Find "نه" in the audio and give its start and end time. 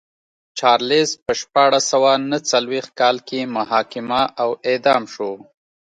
2.31-2.37